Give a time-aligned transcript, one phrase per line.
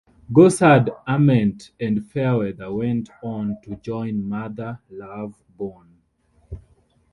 [0.33, 5.97] Gossard, Ament, and Fairweather went on to join Mother Love Bone.